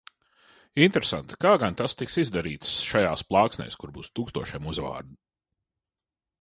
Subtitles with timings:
[0.85, 5.19] Interesanti, kā gan tas tiks izdarīts šajās plāksnēs, kur būs tūkstošiem uzvārdu.